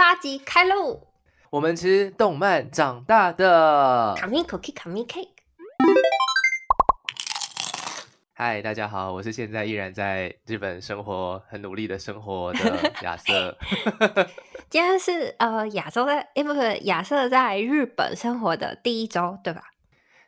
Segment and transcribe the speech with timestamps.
[0.00, 1.08] 八集开录。
[1.50, 4.14] 我们吃动漫长大的。
[4.16, 5.28] 卡米 cookie，卡米 cake。
[8.32, 13.54] 嗨，大家好，我是现在依然在日本生活、很努力的生活的 亚瑟。
[14.70, 19.64] 今天是呃亚洲在，哎，不是亚瑟在日本生活的第一周，对吧？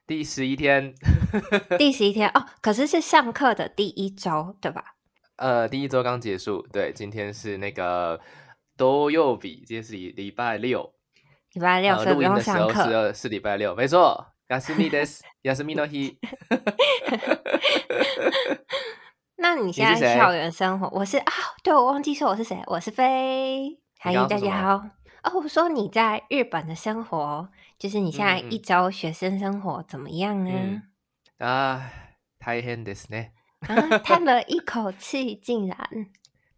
[0.07, 0.95] 第十一天。
[1.79, 4.97] 第十一天哦，可是是上课的第一周，对吧？
[5.37, 8.21] 呃，第一周刚结束，对，今天是那个
[8.76, 10.94] 都又比，今天是礼礼拜六，
[11.54, 14.34] 礼拜六所以不用上课，是是礼拜六，没错。
[14.48, 16.18] 亚斯米的斯，亚斯米诺希。
[19.36, 23.78] 那你现在校园生活，我是啊，对我忘记说我是谁，我是飞。
[24.00, 24.76] 嗨，大家好。
[25.24, 30.84] 哦，我说你在日本的生活，就是你现在一周学生生活怎么样呢？
[31.40, 31.92] 啊，
[32.40, 33.32] 太変ですね。
[33.60, 36.08] 啊，叹了一口气，竟然。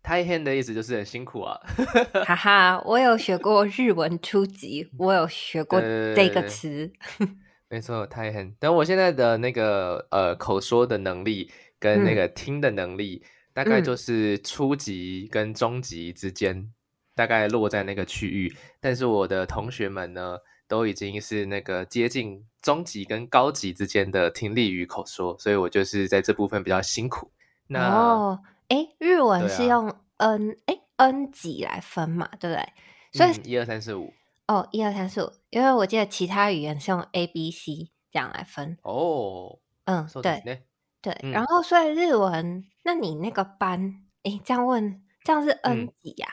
[0.05, 1.59] 太変的意思就是很辛苦啊。
[2.27, 6.93] 哈哈，我有学过日文初级，我有学过这个词。
[7.71, 8.55] 没错，太很。
[8.61, 13.25] 但我现在的那个呃口说的能力跟那个听的能力，
[13.55, 16.71] 大概就是初级跟中级之间，
[17.15, 18.55] 大概落在那个区域。
[18.81, 20.37] 但是我的同学们呢，
[20.69, 27.33] 都已经是那个接近中级跟高级之间的听力与口说，所以我就是在这部分比较辛苦。
[27.67, 28.39] 那哦，
[28.75, 32.73] 哎，日文是用 N 哎 N 级来分嘛，对不对？
[33.13, 34.13] 所以一二三四五。
[34.47, 38.77] 哦，一二三四五，因为我记得其他语言是用 A、B、C 这样来分。
[38.83, 40.67] 哦，嗯，对，
[41.01, 46.29] 对，然后所以日文，那你那个班，哎，这样问，这样是 N 几呀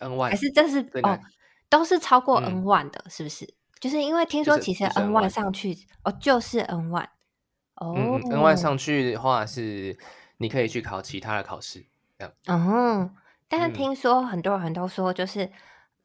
[0.00, 1.20] ？N one 还是这是哦，
[1.68, 3.54] 都是超过 N one 的，是不是？
[3.78, 7.06] 就是因为听说其实 N one 上去哦，就是 N one。
[7.76, 9.96] 哦，N one 上去的话是
[10.38, 11.84] 你可以去考其他的考试，
[12.18, 12.32] 这样。
[12.46, 13.10] 哦，
[13.48, 15.50] 但是听说很多人都说就是。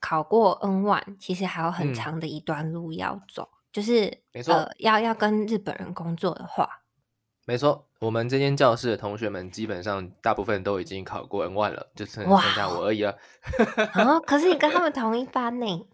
[0.02, 6.84] 考过 N one，其实还有很长的一段路要走，就是没错，要要跟日本人工作的话，
[7.46, 13.18] 没错，我们这间教室的同学们基本上大部分都已经考过 N one 了，就剩剩下我而已了。
[13.92, 15.88] 啊，可是你跟他们 同一班呢？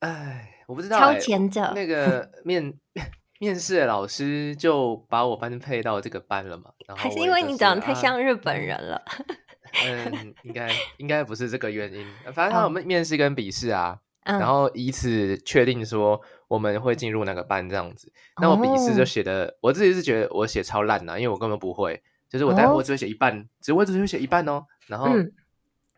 [0.00, 2.78] 哎，我不知道，超前者那个面
[3.44, 6.70] 面试的老师就把我分配到这个班了嘛？
[6.96, 9.02] 还是因为你长得太像日本人了？
[9.84, 12.06] 嗯，应该应该不是这个原因。
[12.32, 16.18] 反正他有面面试跟笔试啊，然后以此确定说
[16.48, 18.10] 我们会进入那个班这样子。
[18.40, 24.64] 那我笔试就写的，我自己是觉得我写超烂呐，因为我根本不会，就是我待会我只会写一半，只会只会写一半哦。
[24.86, 25.08] 然后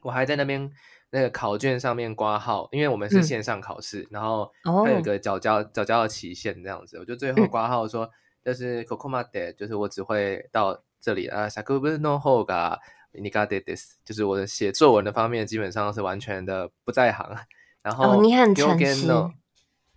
[0.03, 0.71] 我还在那边
[1.11, 8.11] 那个考卷上面挂号，因为我们是线上考试，然后它有个缴交缴交的期限这样子，我就最后挂号说
[8.45, 12.79] 就是 Kokomade，就是我只会到这里啊，Sakubu no Hoga。
[13.19, 17.34] 你 got this，就是我的写作文的方面基本上是完全的不在行。
[17.83, 19.07] 然后你很诚实。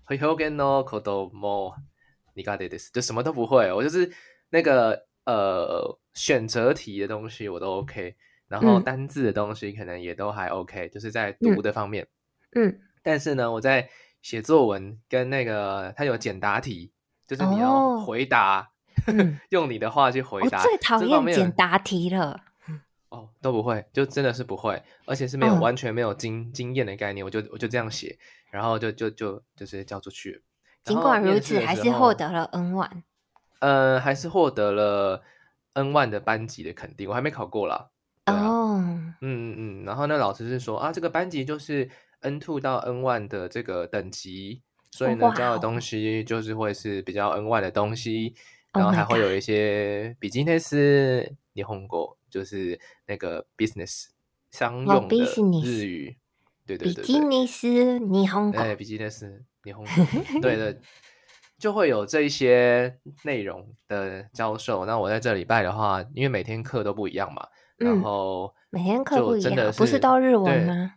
[0.05, 1.73] h o g a n o kodo mo，
[2.33, 3.73] 你 got this，就什么都不会。
[3.73, 4.09] 我就是
[4.51, 8.15] 那个呃选择题的东西我都 OK，
[8.49, 12.05] 然后单字的东西可能也都还 OK，就是在读的方面。
[12.55, 12.81] 嗯。
[13.01, 13.89] 但是呢，我在
[14.21, 16.91] 写作文跟那个它有简答题，
[17.25, 18.71] 就是你要回答，
[19.49, 20.57] 用你的话去回答。
[20.57, 22.41] 我最讨厌简答题了。
[23.09, 28.19] 哦，都不会，就真的是不会，而且是没有完全没有经经验的概念，我就我就这样写，
[28.51, 30.43] 然后就就就就是交出去。
[30.83, 33.03] 尽管如此，还是获得了 N one。
[33.59, 35.23] 呃，还是获得了
[35.73, 37.89] N one 的班级的肯定，我还没考过啦。
[38.35, 41.89] 哦，嗯嗯嗯，然后那老师是说啊，这个班级就是
[42.21, 48.33] N two 到 N one 的这个等级，所以呢教的东西就是会是比较 N one 的东西，
[48.73, 52.17] 然后还会有一些比基尼斯霓虹国。
[52.29, 54.09] 就是那个 business
[54.51, 55.15] 商用的
[55.63, 56.15] 日语，
[56.63, 59.83] 对对对，比基尼斯霓虹哎，比基尼斯霓虹
[60.39, 60.79] 对的，
[61.57, 64.85] 就会有这一些内容的教授。
[64.85, 67.47] 那我在这礼拜的话，因为每天课都不一样嘛，
[67.79, 70.93] 然后每天课不一样，不是都日文吗？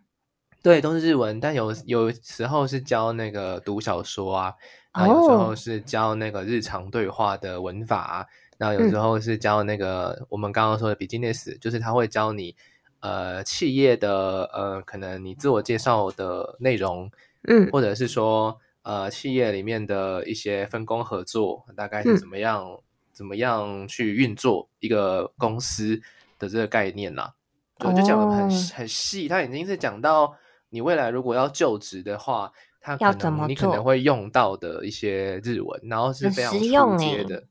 [0.62, 4.54] 对，都是日文，但有有时候是教那个读小说啊，
[4.94, 8.28] 然后有时候是教那个日常对话的文法。
[8.58, 12.54] 那有时候是教那个我们刚刚说的 business，就是他会教你
[13.00, 17.10] 呃企业的呃可能你自我介绍的内容，
[17.48, 22.78] 嗯，或者是说呃企业里面的一些分工合作大概是怎么样
[23.12, 26.00] 怎么样去运作一个公司
[26.42, 27.32] 的这个概念啦，
[27.78, 30.36] 我就讲的很很细，他已经是讲到
[30.70, 37.44] 你未来如果要就职的话，他可能你可能会用到的一些日文，然后是非常初阶的。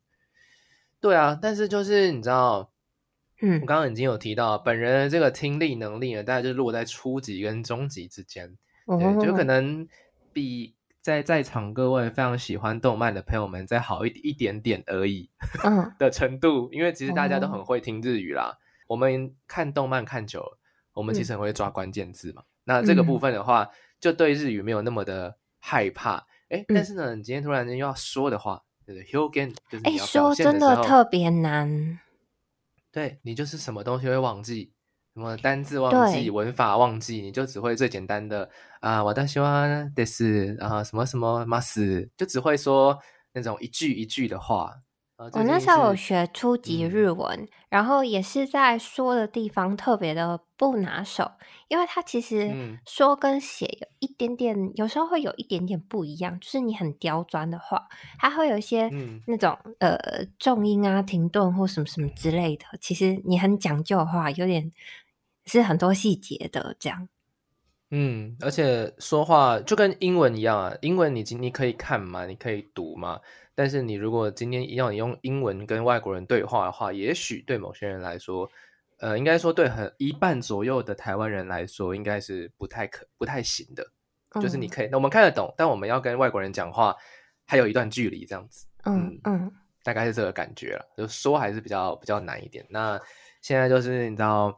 [0.99, 2.69] 对啊，但是就是你知道，
[3.41, 8.57] 嗯，我刚刚已经有提到，本人的这个听力能力呢，大概就落在初级跟中级之间。
[8.85, 9.87] 对，就可能
[10.33, 15.29] 比在在场各位非常喜欢动漫的朋友们再好一一点点而已，
[15.63, 15.93] 嗯。
[15.97, 18.57] 的程度，因为其实大家都很会听日语啦。
[18.91, 20.59] 我们看动漫看久了，
[20.91, 22.43] 我们其实很会抓关键字嘛。
[22.65, 23.69] 那这个部分的话，
[24.01, 26.27] 就对日语没有那么的害怕。
[26.49, 31.99] 哎，但是呢，你今天突然间又要说的话，就是 “hugen”，就是哎，说真的特别难。
[32.91, 34.73] 对你就是什么东西会忘记，
[35.13, 38.49] 什么单字忘记，文法忘记，你就只会最简单的
[38.81, 42.99] 啊，我的希望的是啊，什么什么 must，就只会说
[43.31, 44.81] 那种一句一句的话。
[45.33, 51.31] 我那时候有学初级日文，然后也是在说的地方特别的不拿手，
[51.67, 56.39] 因为它其实说跟写有一点点，有时候会有一点点不一样。
[56.39, 57.87] 就是你很刁钻的话，
[58.17, 58.89] 它会有一些
[59.27, 59.97] 那种呃
[60.39, 62.65] 重音啊、停顿或什么什么之类的。
[62.79, 64.71] 其实你很讲究的话，有点
[65.45, 67.07] 是很多细节的这样。
[67.91, 73.19] 嗯，而且说话就跟英文一样啊，英文你你可以看嘛，你可以读嘛。
[73.53, 78.49] 但是你如果今天要你用英文跟外国人对话的话，也许对某些人来说，
[78.99, 83.85] 呃，应该说对很一半左右的台湾人来说，应该是不太可不太行的。
[84.41, 86.95] 就是你可以，那我们看得懂，但我们要跟外国人讲话，
[87.45, 88.65] 还有一段距离这样子。
[88.85, 89.51] 嗯嗯，
[89.83, 90.85] 大概是这个感觉了。
[90.95, 92.65] 就说还是比较比较难一点。
[92.69, 92.97] 那
[93.41, 94.57] 现在就是你知道，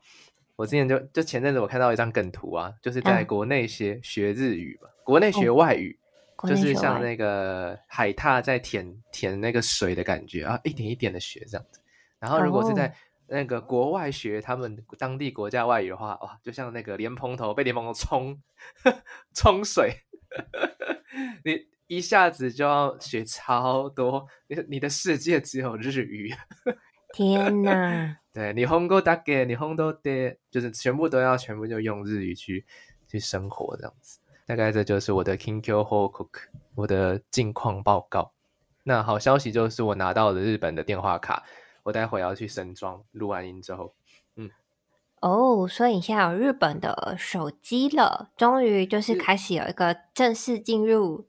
[0.56, 6.00] 我之前就就前阵子我看到一张梗图啊，就是在国内学学日语嘛，国内学外语。
[6.46, 11.80] 就是像那个海獭在舔舔那个水的感觉啊，一点一点的学这样子。
[12.20, 12.94] 然后如果是在
[13.28, 18.38] 那个国外学他们当地国家外语的话，哇，就像那个莲蓬头被莲蓬头冲
[19.34, 19.94] 冲水，
[21.46, 24.28] 你一下子就要学超多。
[24.48, 26.34] 你你的世界只有日语。
[27.14, 28.18] 天哪！
[28.34, 32.66] 对你红豆大给你红豆的，就是全部都要全部就用日语去
[33.08, 34.20] 去生活这样子。
[34.48, 36.30] 大概这就是我的 King Q Cook，
[36.76, 38.34] 我的近况报告。
[38.84, 41.44] 那好消息就是我拿到了日本的电话卡，
[41.84, 43.04] 我待会要去升装。
[43.12, 43.94] 录完音之后，
[44.36, 44.50] 嗯，
[45.22, 51.28] 哦，所以你现在有日本的手机了，终于就是开始有一个正式进入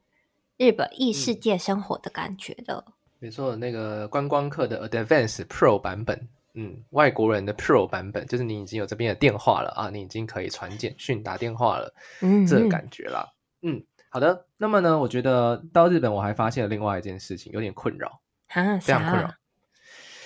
[0.57, 2.95] 日本异世界生活的感觉了。
[3.25, 6.29] 没错，那个观光客的 Advance Pro 版本。
[6.53, 13.27] 嗯，外国人的 Pro 版本就是你已经有这边的电话了啊，你已经可以传简讯、打电话了，嗯，这个感觉啦。
[13.63, 14.45] 嗯，好的。
[14.59, 19.33] 那么呢，我觉得到日本我还发现了另外一件事情，有点困扰啊，非常困扰。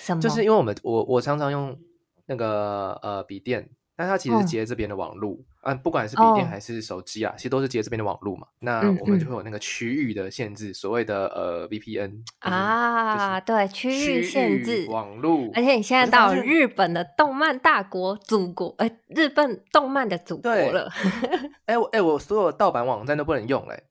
[0.01, 0.21] 什么？
[0.21, 1.79] 就是因为我们我我常常用
[2.25, 3.69] 那个呃笔电。
[3.95, 5.48] 但它其实接这边的网路，嗯，
[5.83, 8.47] 不管是笔电还是手机啊，其实都是接这边的网络嘛。
[8.59, 15.49] 那我们就会有那个区域的限制，所谓的呃 VPN 啊，对，区域限制网络。
[15.53, 20.91] 而且你现在到日本的动漫大国祖国，哎，日本动漫的祖国了。
[21.67, 23.83] 哎我哎我所有盗版网站都不能用嘞。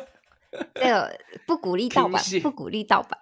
[0.74, 1.14] 这个
[1.46, 3.20] 不鼓励盗版，不鼓励盗版。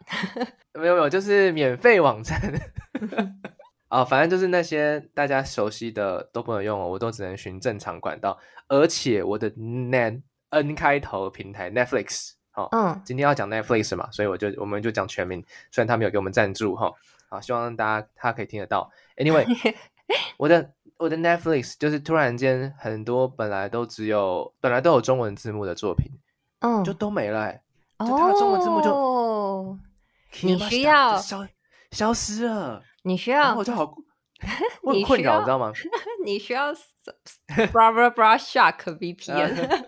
[0.75, 2.41] 没有没有，就是免费网站。
[3.95, 8.37] 啊，反正就是那些大家熟悉的都不能用，我都只能循正常管道。
[8.67, 10.21] 而且我的 N
[10.51, 15.41] N 开头平台 Netflix，好，嗯，今天要讲 Netflix 嘛，所以我就我们就讲全名。
[15.71, 16.93] 虽然他没有给我们赞助哈，
[17.29, 18.91] 好，希望大家他可以听得到。
[19.17, 19.47] Anyway，
[20.39, 26.11] 我的我的 Netflix 就是突然间很多本来都只有本来都有中文字幕的作品，
[26.59, 27.53] 嗯，就都没了，
[28.01, 29.79] 就它的中文字幕就
[30.43, 31.17] 你需要
[31.95, 32.83] 消消失了。
[33.05, 33.95] 你需要，我就好，
[34.83, 35.73] 我很困扰，你知道吗？
[36.25, 36.75] 你需要
[37.47, 39.85] ，Braver Bra Shark VPN。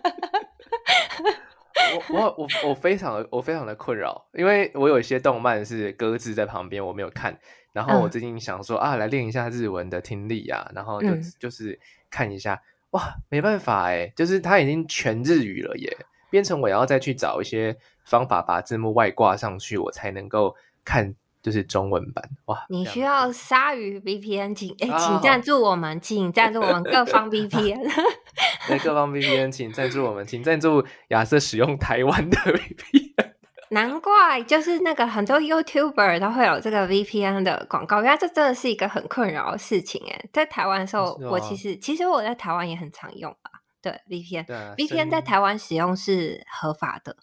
[2.09, 7.37] 我我我我非常的我非常的困扰，因为我有一些动漫是搁置在旁边，我没有看。
[7.71, 11.09] 然后我最近想说啊，来练一下日文的听力啊，然后就
[11.39, 12.59] 就是看一下，
[12.91, 15.95] 哇，没办法哎，就是它已经全日语了耶，
[16.31, 21.15] 变成我要再去找一些方法把字幕外挂上去，我才能够看。
[21.47, 22.65] 就是中文版哇！
[22.67, 27.89] 你需要鲨鱼 VPN，请哎，请赞助我们，请赞助我们各方 VPN。
[28.67, 33.31] 对，各方 VPN，请赞助我们，请赞助亚瑟使用台湾的 VPN。
[33.71, 40.25] 难怪，就是那个很多 YouTuber 都会有这个 VPN 的广告，因为这真的是一个很困扰的事情哎。
[40.33, 43.51] 在台湾的时候，我其实其实我在台湾也很常用啊。
[43.81, 47.15] 对 VPN，VPN 在台湾使用是合法的。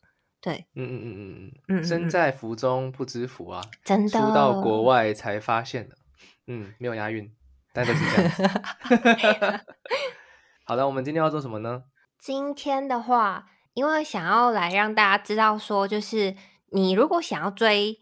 [0.45, 5.97] 对，嗯嗯嗯嗯嗯，身在福中不知福啊，真的，出到国外才发现的，
[6.47, 7.27] 嗯，没有押韵，
[7.73, 9.61] 但都是这样。
[10.69, 11.85] 好的，我们今天要做什么呢？
[12.19, 16.37] 今天的话，因为想要来让大家知道，说就是
[16.73, 17.99] 你如果想要追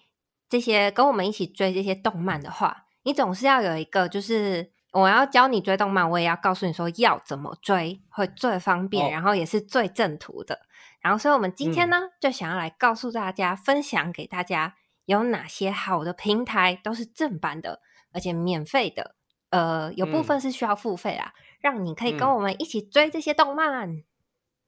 [0.48, 10.60] 这些跟我们一起追这些动漫的话，你总是要有一个就是我要教你追动漫，我也要告诉你说要怎么追会最方便，然后也是最正途的。
[11.00, 17.80] 然后，所以我们今天呢，就想要来告诉大家，分享给大家有哪些好的平台都是正版的，
[18.12, 19.16] 而且免费的。
[19.50, 24.02] 呃，有部分是需要付费啦，让你可以跟我们一起追这些动漫。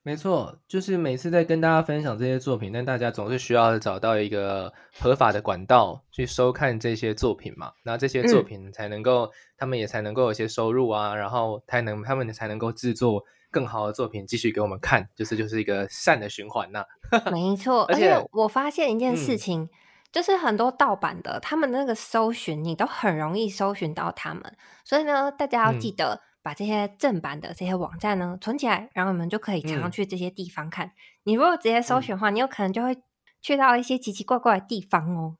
[0.06, 4.70] 没错，就是每次在跟大家分享这些作品，但大家总是需要找到一个
[5.00, 16.84] 合法的管道去收看这些作品嘛，那这些作品才能够，他们也才能够有些收入啊，然后才能他们才能够制作更好的作品继续给我们看，就是就是一个善的循环呐。
[17.32, 19.70] 没错，而且我发现一件事情，
[20.12, 24.42] 就是很多盗版的，他们那个搜寻你都很容易搜寻到他们，
[24.84, 26.20] 所以呢，大家要记得。
[26.44, 30.92] 把这些正版的这些网站呢存起来，然后我们就可以常常去这些地方看。
[31.22, 33.02] 你如果直接搜寻的话，你有可能就会
[33.40, 35.38] 去到一些奇奇怪怪的地方哦。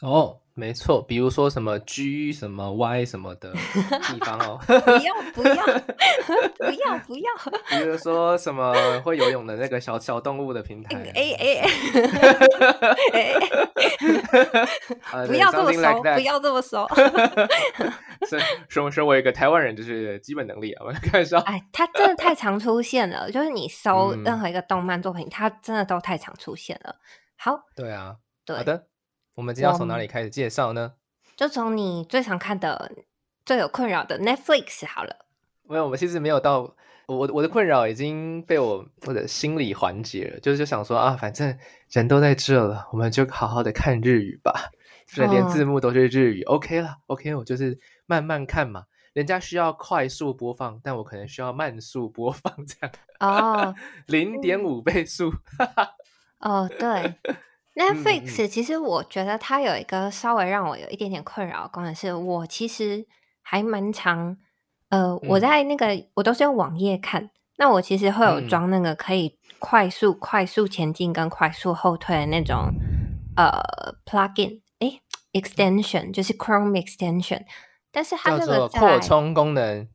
[0.00, 0.43] 哦。
[0.56, 3.52] 没错，比如说什么 G 什么 Y 什么的
[4.06, 5.64] 地方哦，不要 不要
[6.56, 7.32] 不要不要，
[7.68, 11.66] 比如说什么会游泳的那个小小动物的平台，哎哎
[15.12, 16.88] 哎，不要这么熟，不要这么熟。
[18.28, 21.38] 身身身为一个台湾人，就是基本能力啊，我开玩笑。
[21.40, 26.94] 哎，他真的太常出现了，就是你搜任何一个动漫作品，它真的都太常出现了。
[27.36, 28.14] 好，对啊，
[28.46, 28.86] 好的。
[29.34, 30.92] 我们今天要从哪里开始介绍呢？
[31.36, 32.92] 就从你最常看的、
[33.44, 35.26] 最有困扰的 Netflix 好了。
[35.68, 36.74] 没有，我们其实没有到
[37.06, 41.58] 我我的困扰已经被我我的心理缓解了，就是就想说啊，反正
[41.90, 44.70] 人都在这了，我们就好好的看日语吧。
[45.06, 48.84] 就连字幕都是日语，OK 了，OK，我就是慢慢看嘛。
[49.12, 52.92] 人家需要快速播放，但我可能需要慢速播放这样。
[53.20, 53.74] 哦，
[54.06, 55.32] 零点五倍速。
[56.38, 57.14] 哦，对。
[57.74, 63.04] Netflix 其实我觉得它有一个稍微让我有一点点困扰的功能，是我其实
[63.42, 64.36] 还蛮常，
[64.90, 72.72] 呃，我在那个我都是用网页看，那我其实会有装那个可以快速快速前进跟快速后退的那种
[73.36, 73.60] 呃
[74.06, 75.00] plugin，哎
[75.32, 77.42] ，extension 就是 Chrome extension，
[77.90, 79.88] 但是它这个扩充功能，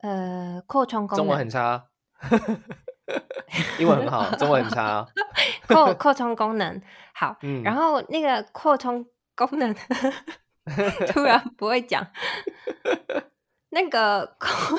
[0.00, 1.84] 呃，扩充功能中文很差，
[3.78, 5.06] 英文很好，中文很差。
[5.74, 6.80] 扩扩充功能。
[7.14, 9.04] 好，然后那个扩充
[9.34, 9.74] 功能
[11.08, 12.06] 突然不会讲，
[13.70, 14.78] 那个扩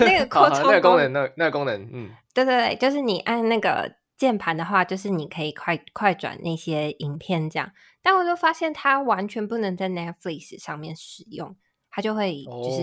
[0.00, 7.70] 那个扩充功能，那那个功能，嗯，对对对，就是你按那个键盘的话，就是你可以快快转那些影片这样，
[8.02, 11.56] 但我就发现它完全不能在 Netflix 上面使用，
[11.90, 12.82] 它就会就是。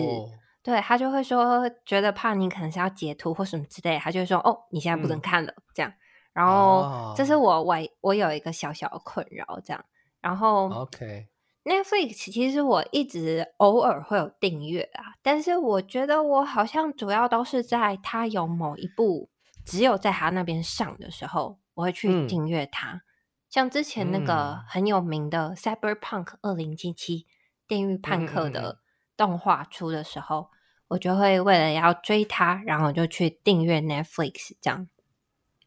[0.64, 5.54] 对他就会说觉得怕你可能是要截图或什么之类，他就会说哦，你现在不能看了。
[5.74, 5.90] 这样。
[6.38, 9.84] 然后这是我我我有一个小小的困扰，这样。
[10.22, 19.32] 然后，OK，Netflix 其实我一直偶尔会有订阅啊，但是我觉得我好像主要都是在它有某一部
[19.66, 23.02] 只有在他那边上的时候，我会去订阅它。
[23.50, 27.22] 像之前那个很有名的《Cyberpunk 二零七七》
[27.68, 28.78] 电狱判客的
[29.16, 30.52] 动画出的时候，
[30.90, 34.88] 我就会为了要追它，然后就去订阅 Netflix 这样。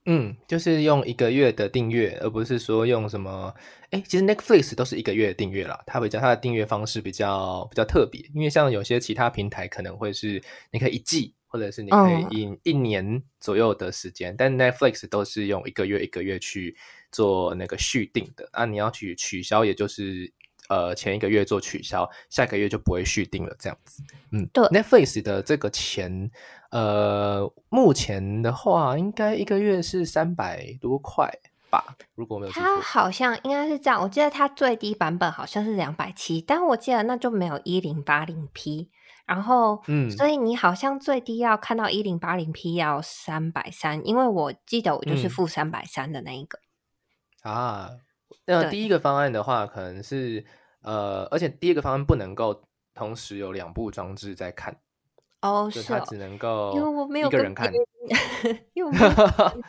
[0.07, 3.55] 嗯，就是用一个月的订阅，而不是说用什么。
[3.91, 8.21] 哎，其实 Netflix 都是一个月的订阅啦，它比较它的订阅方式比较比较特别。
[8.35, 16.77] 因为像有些其他平台可能会是你可以一季，或者是你可以一一年左右的时间，但 Netflix 都是用一个月一个月去
[17.13, 18.49] 做那个续订的。
[18.53, 20.33] 啊，你要去取消，也就是
[20.71, 24.03] 呃前一个月做取消，下一个月就不会续订了，这样子。
[24.31, 26.31] 嗯，对，Netflix 的这个钱。
[26.71, 31.29] 呃，目前的话，应该一个月是三百多块
[31.69, 38.89] 吧，如果没有它好像应该是这样，我记得它最低版本好像是两百七，但我记得那就没有一零八零 P，
[39.27, 46.61] 然后，嗯，所以你好像最低要看到一零八零 P 要三百三，因为我记得我就是付三百三的那一个。
[47.43, 47.91] 啊，
[48.47, 50.45] 那第一个方案的话，可能是
[50.83, 52.63] 呃，而且第一个方案不能够
[52.95, 54.77] 同时有两部装置在看。
[55.43, 57.73] 哦，是，他只能够 因为我没有一个人看，
[58.75, 58.99] 因为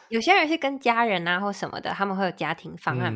[0.10, 3.14] 有些人是跟家人啊或什么的，他们会有家庭方案。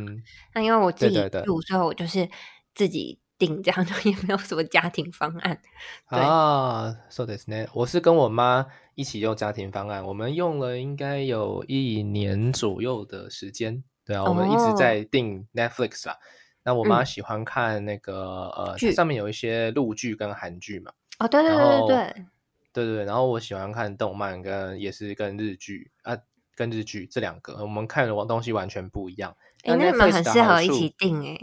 [0.54, 2.30] 那因为我自己住，所以我就是
[2.74, 5.60] 自己订，这样就也没有什么家庭方案。
[6.06, 13.84] 啊，so this 呢，我是跟我妈一起用家庭方案，我们用了应该有一年左右的时间。
[14.06, 16.16] 对啊，我们一直在订 Netflix 啊。
[16.64, 20.92] 那我妈喜欢看那个呃，上面有一些陆剧跟韩剧嘛。
[21.20, 22.26] 哦，对对对对对。
[22.74, 26.18] 对对，然后我喜欢看动漫，跟也是跟日剧啊，
[26.56, 29.34] 跟日剧这两个，我们看的东西完全不一样。
[29.64, 31.40] 哎，那你们很适合一起订哎。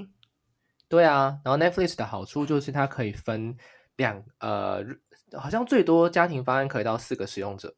[0.88, 3.56] 对啊，然后 Netflix 的好处就是它可以分
[3.96, 4.84] 两呃
[5.32, 7.74] 好像最多家庭方案可以到四个使用者。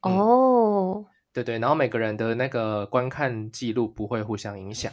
[0.00, 4.90] 哦，对对，然后每个人的那个观看记录不会互相影响。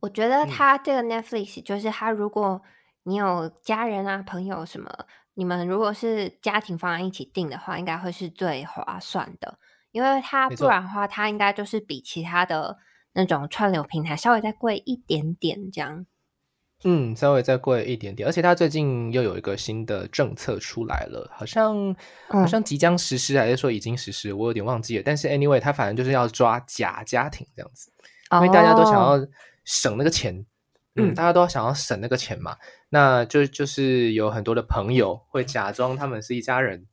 [0.00, 2.60] 我觉得他这个 Netflix 就是他，如果
[3.04, 4.90] 你有家人啊、朋友什么，
[5.32, 9.58] 你们如果是家庭方案一起订的话，应该会是最划算的，
[9.92, 12.76] 因为它不然的话，它应该就是比其他的
[13.14, 16.04] 那种串流平台稍微再贵一点点这样。
[16.84, 21.94] 嗯，稍微再贵一点点，而且它最近又有一个新的政策出来了，好像
[22.28, 25.02] 好像即将实施，还是说已经实施，我有点忘记了。
[25.04, 27.92] 但是 anyway，他反正就是要抓假家庭这样子，
[28.32, 29.26] 因为大家都想要
[29.64, 30.46] 省那个钱，
[30.96, 32.56] 嗯，大家都想要省那个钱嘛，
[32.88, 36.86] 那就就是有很多的朋友会假装他们是一家人。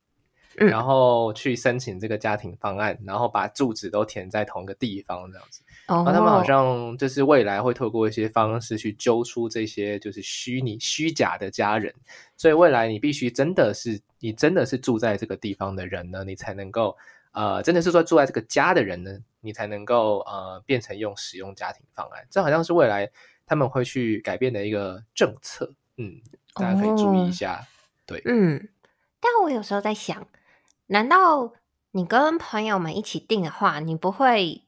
[0.60, 5.62] 然后去申请这个家庭方案，然后把住址都填在同一个地方，这样子。
[5.88, 11.94] 然后他们好像就是未来会透过一些方式去揪出这些就是虚拟虚假的家人，
[12.36, 16.98] 所以未来你必须真的是你真的是住在这个地方的人呢，你才能够
[17.32, 22.28] 呃，真的是说住在这个家的人呢，你才能够呃变成用使用家庭方案。
[22.30, 23.10] 这好像是未来
[23.46, 26.20] 他们会去改变的一个政策，嗯，
[26.54, 27.66] 大家可以注意一下。
[28.06, 28.68] 对，嗯，
[29.22, 30.28] 但我有时候在想。
[30.88, 31.54] 难道
[31.92, 34.64] 你跟朋友们一起订的话，你不会？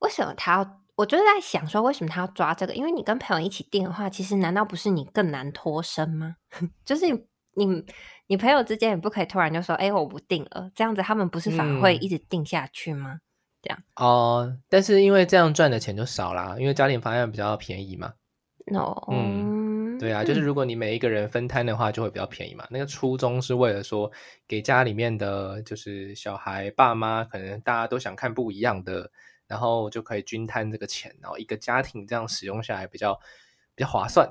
[0.00, 0.80] 为什么他要？
[0.96, 2.74] 我就是在想说，为什么他要抓这个？
[2.74, 6.36] 因为你跟朋友一起订的话，其实难道不是你更难脱身吗？
[6.86, 7.06] 就是
[7.54, 7.84] 你
[8.26, 13.18] 你朋友之间也不可以突然就说：“哎，我不订了。”这样子他们不是反而会一直订下去吗？
[13.60, 18.14] 这样哦，但是因为这样赚的钱就少啦，因为家庭方案比较便宜嘛。
[18.74, 19.98] 哦，嗯。
[19.98, 22.66] 对啊，就是如果你每一个人分摊的话，就会比较便宜嘛。
[22.68, 24.10] 那个初衷是为了说，
[24.46, 29.10] 给家里面的，就是小孩爸妈，可能大家都想看不一样的，
[29.46, 33.14] 然后就可以均摊这个钱，然后一个家庭这样使用下来比较
[33.74, 34.28] 比较划算。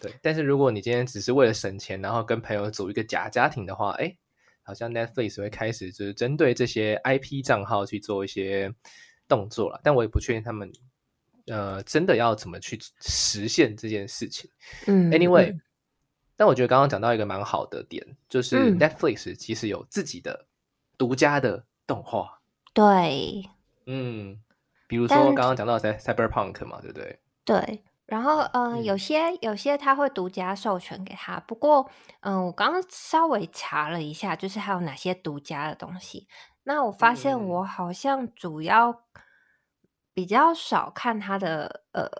[0.00, 4.16] 对，但是如果你今天只是为了省钱，然后跟朋友组一个假家庭的话，哎，
[4.62, 8.72] 好像 Netflix 会开始就是针对这些 IP 账号去做一些
[9.26, 10.70] 动作了，但我也不确定他们。
[11.50, 14.50] 呃，真的要怎么去实现这件事情？
[14.86, 15.58] 嗯，Anyway，
[16.36, 20.46] 但我觉得刚刚讲到一个蛮好的点，就是 Netflix 其实有自己的
[20.98, 22.42] 独家的动画。
[22.74, 23.48] 对，
[23.86, 24.38] 嗯，
[24.88, 27.20] 比如说刚刚讲到在 Cyberpunk 嘛，对不对？
[27.44, 31.88] 对，然后呃，有些有些他会独家授权给他，不过
[32.22, 36.26] 嗯，我刚刚稍微查了一下，就是还有哪些独家的东西。
[36.64, 39.04] 那我发现我好像主要。
[40.14, 42.10] 比较少看他的呃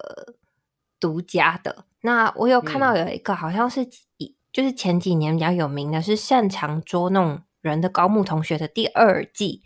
[1.00, 3.84] 独家的，那我有看到有一个好像是
[4.18, 9.64] 以就是前几年比较有名的是擅长捉弄人的高木同学的第二季，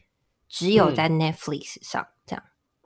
[0.49, 2.07] 只有在 Netflix 上。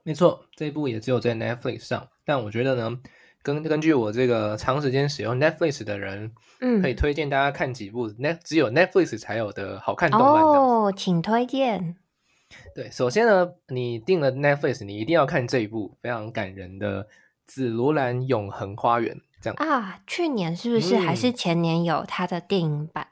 [0.06, 2.08] 没错，这一部也只有在 Netflix 上。
[2.24, 2.96] 但我觉得呢，
[3.42, 11.96] 根根据我这个长时间使用 Netflix 的人，嗯，可以推荐大家看几部 Net 只有 Netflix 才有的好看动漫哦，请推荐。
[12.72, 17.02] 对，首先呢，你订了 Netflix，你一定要看这一部非常感人的
[17.44, 19.98] 《紫罗兰永恒花园》这样啊。
[20.06, 23.08] 去年是不是还是前年有它的电影版、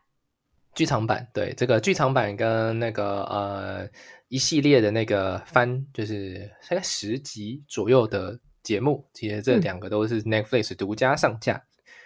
[0.77, 1.27] 剧场版？
[1.35, 3.89] 对，这个剧场版跟那个呃
[4.35, 11.63] 一系列的那个番，就是大概十集左右的节目，其实这两个都是 Netflix 独家上架。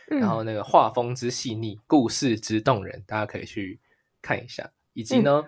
[0.09, 3.81] 然后那个画风之细腻，故事之动人，大家可以去
[4.21, 4.71] 看一下。
[4.93, 5.43] 以及呢。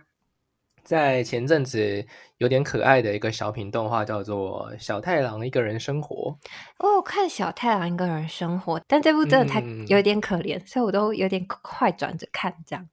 [0.82, 2.06] 在前阵子
[2.38, 6.34] 有点可爱的一个小品动画，叫做《小太郎一个人生活》。
[6.78, 12.88] 哦，看《小太郎一个人生活》，但这部真的太有点可怜，所以我都有点快转着看这样。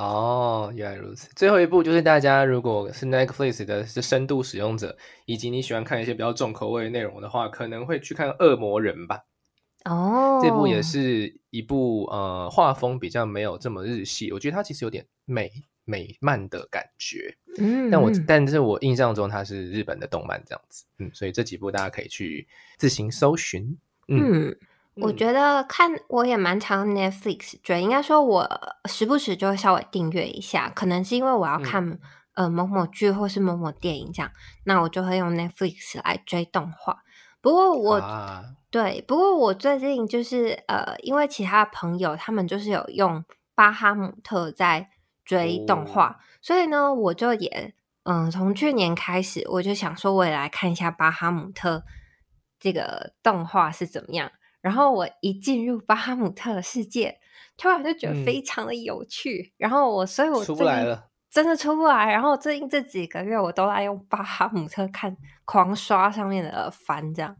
[0.00, 1.28] 哦，原来如此。
[1.36, 9.24] 最后一部就是大家如果是 Netflix 的是深度使用者，以及你喜欢看一些比较重口味内容的话，可能会去看《恶魔人》吧。
[9.84, 15.50] 哦，这部也是一部呃画风比较没有这么日系，我觉得它其实有点美。
[15.86, 23.76] 美漫的感觉，嗯，但我但是我印象中它是日本的动漫这样子，嗯，所以这几部大家可以去自行搜寻。
[24.06, 24.54] 嗯，
[24.96, 28.48] 我觉得看我也蛮常 Netflix 追，应该说我
[28.88, 31.98] 时不时就会稍微订阅一下，可能是因为我要看
[32.34, 34.30] 呃某某剧或是某某电影这样，
[34.64, 36.98] 那我就会用 Netflix 来追动画。
[37.40, 38.02] 不过我
[38.70, 43.24] 对，不过我最近就是呃，因为其他朋友他们就是有用
[43.54, 44.90] 巴哈姆特在。
[45.22, 47.72] 追动画，所以呢，我就也
[48.02, 51.84] 嗯，从去年开始，我就想说，我也来看一下巴哈姆特
[52.58, 54.32] 这个动画是怎么样。
[54.60, 57.18] 然后我一进入巴哈姆特的世界，
[57.56, 59.52] 突然就觉得非常的有趣。
[59.56, 62.10] 然后我，所以我出不来了，真的出不来。
[62.10, 67.36] 然后最近这几个月，我都在用巴哈姆特看狂刷上面的番，这样。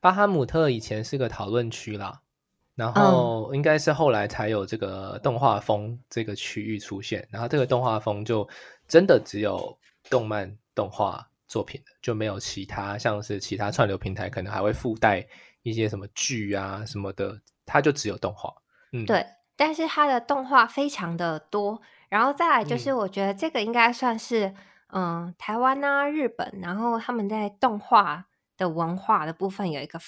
[0.00, 2.20] 巴哈姆特以前是个讨论区啦。
[2.76, 8.48] 然后应该是后来才有这个动画风这个区域出现，然后这个动画风就
[8.88, 9.78] 真的只有
[10.10, 15.24] 动漫动画作品就没有其他像是其他串流平台可能还会附带
[15.64, 18.54] 一些什么剧啊什么的，它就只有动画。
[18.92, 24.54] 嗯，对，但是它的动画非常的多，然后再来就是我觉得这个应该算是
[24.92, 29.98] 嗯台湾啊日本，然后他们在动画的文化的部分有一个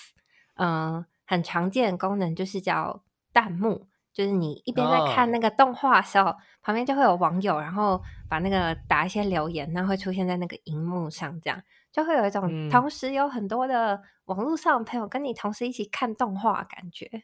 [0.54, 1.04] 嗯。
[1.28, 11.60] 很常见的功能就是叫弹幕，就是你一边在看那个动画的时候，旁边就会有网友，然后把那个打一些留言，那会出现在那个荧幕上，这样
[11.96, 17.22] 就会有一种同时有很多的网络上的朋友跟你同时一起看动画感觉。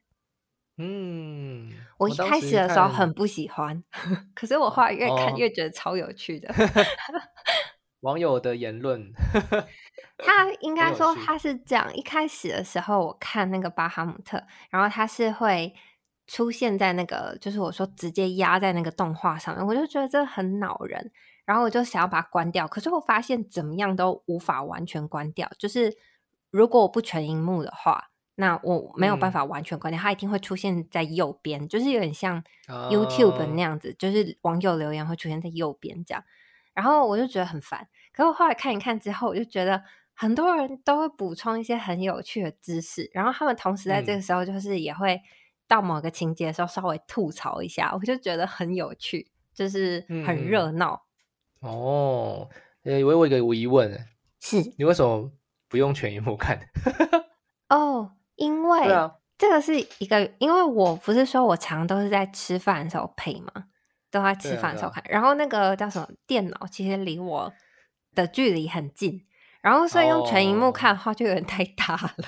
[0.79, 3.85] 嗯，我一开始的时候很不喜欢，
[4.35, 6.49] 可是我后来越看越觉得超有趣的。
[8.01, 9.13] 网友的言论，
[10.17, 11.95] 他应该说他是这样。
[11.95, 15.75] 一开始的时候，我看那个巴哈姆特，然后他是会
[16.27, 21.13] 出现在那个，就是我说直接压在那个动画上面，我就觉得这很恼人，
[21.53, 22.67] 然后我就想要把它关掉。
[22.67, 25.95] 可是我发现怎么样都无法完全关掉，就是
[26.51, 36.25] 如果我不全荧幕的话，那我没有办法完全关掉，它一定会出现在右边，就是有点像 YouTube 那样子，就是网友留言会出现在右边这样。
[36.73, 39.85] 然后我就觉得很烦，可我后来看一看之后，我就觉得
[40.15, 45.21] 很多人都会补充一些很有趣的知识，然后他们同时在这个时候就是也会
[45.69, 51.05] 到某个情节的时候稍微吐槽一下，我就觉得很有趣，就是很热闹。
[51.63, 52.49] 哦，
[52.85, 53.91] 呃，我有一个疑问，
[54.41, 55.31] 是你为什么
[55.69, 56.61] 不用全荧幕看？
[57.71, 58.89] 哦，因为
[59.39, 63.67] 这个是一个，因为我不是说我常都是在吃饭的时候配吗？
[64.11, 67.51] 都在吃饭的时候看，然后那个叫什么电脑，其实离我
[68.15, 69.25] 的距离很近，
[69.63, 72.27] 然后所以用全荧幕看的话就有点太大了。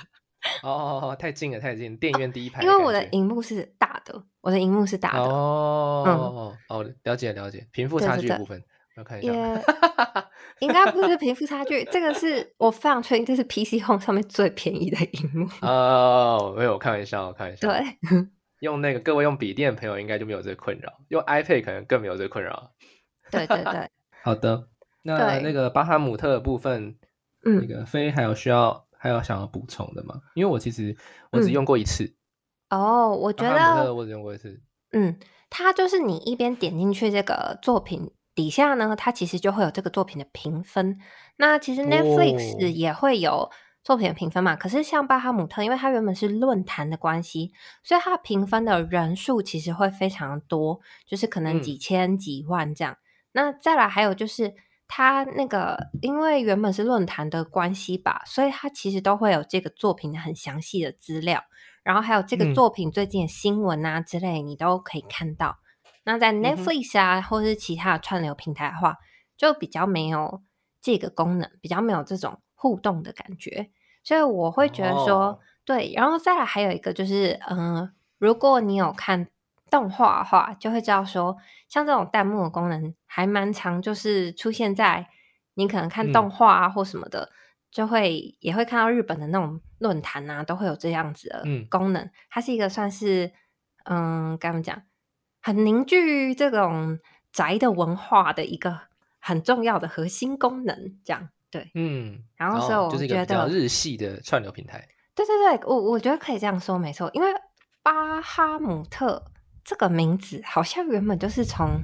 [0.62, 1.96] 哦，太近了，太近！
[1.96, 5.22] 电影院第一排，因为我的荧幕是大的，我的荧幕是大的。
[5.22, 8.62] 哦，哦，了解了解，贫富差距部分，
[8.96, 9.32] 我看一下。
[10.60, 15.48] 应该不是贫富差距，这个是我非常确定，这是 PC Home 上面最便宜的荧幕。
[15.62, 17.68] 哦，没有，开玩笑，开玩笑。
[17.68, 17.84] 对。
[18.60, 22.70] 用那个各位用笔电的朋友应该就没有这个困扰，用 iPad 可能更没有这个困扰。
[23.30, 23.90] 对对对，
[24.22, 24.68] 好的。
[25.02, 26.96] 那那个巴哈姆特的部分，
[27.44, 30.14] 嗯，那个飞还有需要还有想要补充的吗？
[30.34, 30.96] 因为我其实
[31.30, 32.14] 我只用过一次。
[32.70, 34.62] 哦，我觉得我只用过一次。
[34.92, 35.18] 嗯，
[35.50, 40.98] 它就是你一边点进去这个作品底下呢，它其实就会有这个作品的评分。
[41.36, 43.50] 那其实 Netflix 也会有。
[43.86, 52.96] 作品的评分嘛，可是像巴哈姆特，因为它原本是论坛的关系，所以它评分的人数其实会非常多，就是可能几千几万这样。
[53.32, 54.54] 那再来还有就是
[54.88, 61.42] 它那个，因为原本是论坛的关系吧，所以它其实都会有这个作品的很详细的资料，
[61.82, 65.58] 然后还有这个作品最近的新闻啊之类，你都可以看到。
[66.04, 68.96] 那在 Netflix 啊，或是其他的串流平台的话，
[69.36, 70.42] 就比较没有
[70.80, 72.40] 这个功能，比较没有这种。
[72.56, 73.68] 互动的感觉，
[74.02, 79.28] 所以我会觉得说，对，然后再来还有一个就是，嗯，如果你有看
[79.68, 81.36] 动画的话，就会知道说，
[81.68, 85.06] 像这种弹幕的功能还蛮常，就是出现在
[85.52, 87.30] 你可能看动画啊或什么的，
[87.70, 92.08] 就会也会看到日本的那种论坛啊，都会有这样子的功能。
[92.30, 93.30] 它是一个算是，
[93.84, 94.82] 嗯，该怎么讲，
[95.44, 96.98] 很凝聚这种
[97.30, 98.80] 宅的文化的一个
[99.20, 101.28] 很重要的核心功能，这样。
[101.50, 107.28] 对，嗯，然后所以我觉得日系的串流平台，对对对，我我觉得可以这样说，没错，因为
[107.82, 109.22] 巴哈姆特
[109.62, 111.78] 这个名字好像原本就是从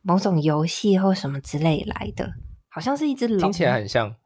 [0.00, 2.32] 某种游戏或什么之类来的，
[2.70, 4.16] 好像是一只龙，听起来很像，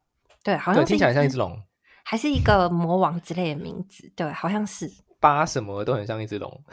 [0.44, 1.60] 对，好像听起来像一只龙，
[2.04, 4.88] 还是一个魔王之类的名字，对，好像是
[5.22, 6.64] 巴什么都很像一只龙，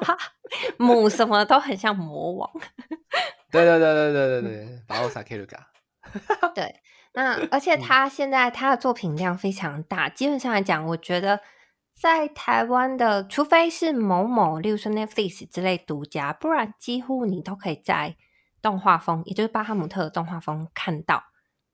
[0.76, 2.50] 母什么都很像魔王，
[3.50, 5.68] 对对对对对对对，巴奥萨克鲁嘎，
[6.54, 6.74] 对。
[7.14, 11.40] 那而且他现在他的作品量非常大，基本上来讲，我觉得
[11.94, 18.14] 在台湾的，除非是某某，例如说 Netflix 之类独家，不然几乎你都可以在
[18.62, 21.24] 动画风，也就是巴哈姆特的动画风看到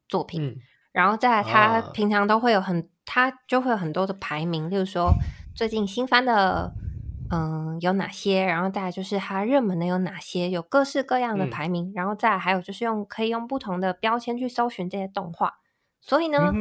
[0.09, 0.57] 作品。
[0.93, 5.13] 然后在他平常都会有很，他就会有很多的排名，例如说
[5.55, 6.75] 最近新番的。
[7.31, 8.45] 嗯，有哪些？
[8.45, 10.51] 然后再来就是它热门的有哪些？
[10.51, 11.91] 有各式各样的排名。
[11.95, 15.55] 然后再还有就是用可以用不同的标签去搜寻这些动画。
[16.01, 16.53] 所以呢，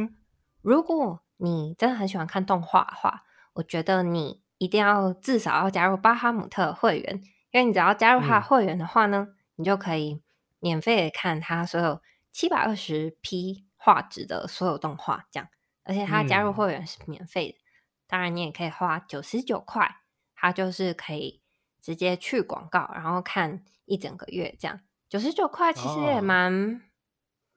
[0.62, 7.20] 如果你真的很喜欢看动画的话，我觉得你一定要至少要加入巴哈姆特会员，
[7.52, 10.22] 因为你只要加入他会员的话呢，你就可以
[10.58, 12.00] 免费看他所有
[12.32, 15.48] 七百二十 P 画质的所有动画，这样。
[15.84, 17.58] 而且他加入会员是免费的，
[18.06, 19.96] 当然你也可以花九十九块。
[20.36, 21.40] 它就是可以
[21.80, 24.78] 直接去广告，然后看一整个月这样。
[25.08, 26.82] 九十九块其实也蛮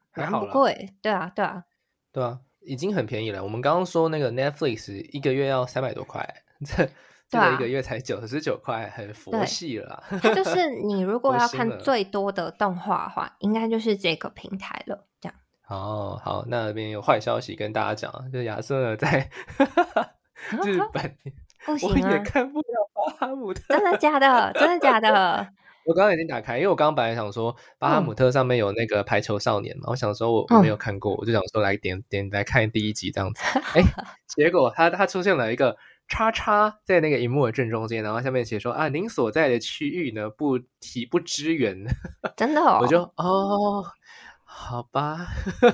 [0.10, 1.66] 还好贵，对啊，对啊，
[2.14, 3.44] 对啊，已经很便宜了。
[3.44, 6.26] 我们刚刚说那个 Netflix 一个月要三百多块，
[6.66, 6.90] 这
[7.28, 10.02] 这个一个月才九十九块，很佛系了。
[10.22, 15.06] 它就是你如果要看最多的动画的话，应该就是这个平台了。
[15.20, 19.30] 这样哦，好，那边有坏消息跟大家讲，就是亚瑟在
[20.64, 21.16] 日本，
[21.66, 24.52] 不行啊，也看不了巴哈姆特，真的 假的？
[24.54, 25.48] 真的假的？
[25.86, 33.42] 我刚刚已经打开，因为我刚刚本来想说巴哈姆特上面有那个排球少年嘛，我想说我我没有看过，我就想说来点点来看第一集这样子。
[33.74, 33.82] 哎，
[34.28, 35.78] 结果他他出现了一个
[36.10, 41.86] 叉叉在那个荧幕的正中间，然后下面写说啊，您所在的区域呢不提不支援，
[42.36, 43.86] 真的，我就哦，
[44.44, 45.26] 好吧，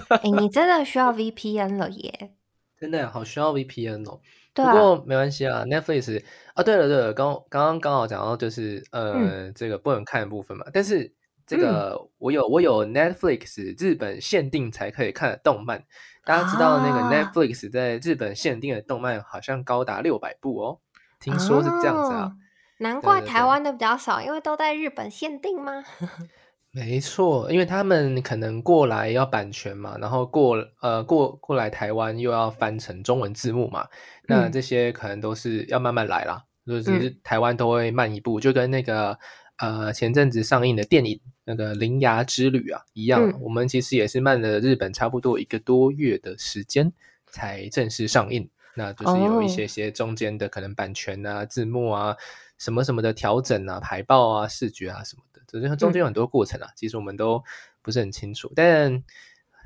[0.09, 2.33] 哎，你真的需要 VPN 了耶，
[2.79, 4.21] 真的好需要 VPN 哦。
[4.53, 11.11] 不过没关系啊，Netflix 啊，对了对了，刚刚刚刚好讲到就是呃这个不能看的部分嘛，但是
[11.47, 15.83] 这个我有我有 Netflix 日本限定才可以看的动漫，
[16.23, 20.79] 大家知道那个 Netflix 在日本限定的动漫好像高达六百部哦，
[21.19, 22.33] 听说是这样子啊，
[22.77, 23.01] 难。
[23.01, 25.83] 怪台湾的比较少，因为都在日本限定吗？
[26.75, 33.87] 没错，因为他们可能过来要版权嘛，然后过呃过过来台湾又要翻成中文字幕嘛，
[34.27, 39.19] 那这些可能都是要慢慢来啦，就是台湾都会慢一步，就跟那个
[39.57, 46.91] 呃前阵子上映的电影那个《铃芽之旅》啊一样，我们其实也是慢了日本差不多一个多月的时间
[47.27, 52.17] 才正式上映，那就是有一些些中间的可能版权啊、字幕啊
[52.57, 55.21] 什么什么的调整啊、排报啊、视觉啊什么。
[55.53, 57.43] 首先，中间有很多过程啊，其实我们都
[57.83, 59.03] 不是很清楚，但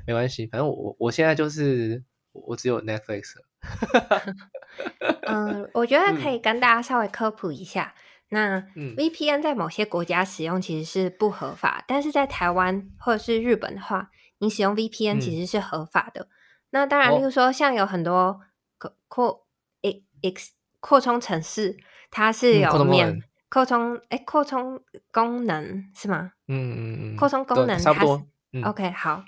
[0.06, 3.34] 没关系，反正我我现在就是我只有 Netflix。
[5.26, 7.94] 嗯，我觉得可以跟大家稍微科普一下，
[8.28, 16.28] 那 VPN 在某些国家使用其实是不合法，但是在台湾或者是日本的话，你使用 VPN 其实是合法的。
[16.70, 18.40] 那当然，例如说像有很多
[18.76, 19.46] 扩扩
[20.22, 21.76] X 扩充城市，
[22.10, 23.22] 它是有免。
[23.50, 24.80] 扩充哎，扩充
[25.12, 26.32] 功能是吗？
[26.48, 28.22] 嗯嗯嗯，扩充功能差不多。
[28.64, 29.24] OK，好，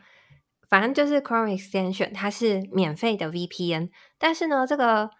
[0.69, 3.91] 反正就是 Chrome Extension，它是免费的 VPN。
[4.19, 5.11] 但是呢，这个